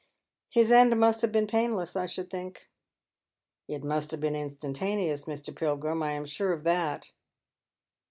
"His 0.49 0.71
end 0.71 0.99
must 0.99 1.21
have 1.21 1.31
been 1.31 1.45
painless, 1.45 1.95
I 1.95 2.07
should 2.07 2.31
think."" 2.31 2.71
It 3.67 3.83
must 3.83 4.09
have 4.09 4.19
been 4.19 4.33
instant<aneous, 4.33 5.25
Mr. 5.25 5.55
Pilgrim. 5.55 6.01
I 6.01 6.13
am 6.13 6.25
sure 6.25 6.53
of 6.53 6.63
that." 6.63 7.11